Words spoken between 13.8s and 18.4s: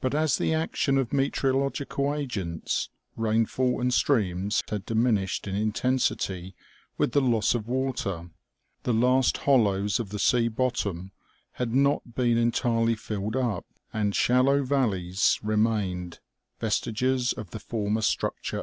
and shallow valleys remained, vestiges of the former structure 237